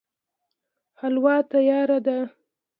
[0.99, 2.17] حلوا تياره ده